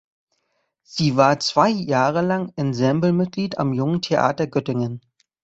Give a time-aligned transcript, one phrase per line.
[0.81, 5.01] Sie war zwei Jahre lang Ensemblemitglied am Jungen Theater Göttingen.